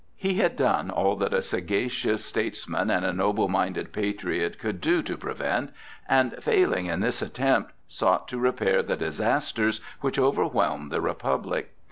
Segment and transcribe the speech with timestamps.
[0.15, 5.03] He had done all that a sagacious statesman and a noble minded patriot could do
[5.03, 5.71] to prevent,
[6.09, 11.75] and failing in this attempt, sought to repair the disasters which overwhelmed the Republic.